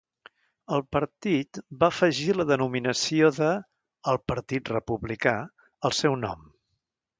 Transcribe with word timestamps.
El 0.77 0.81
partit 0.95 1.59
va 1.83 1.89
afegir 1.95 2.33
la 2.37 2.47
denominació 2.53 3.31
de 3.37 3.51
"El 4.13 4.19
partit 4.33 4.75
republicà" 4.79 5.37
al 5.91 5.97
seu 6.03 6.21
nom. 6.27 6.45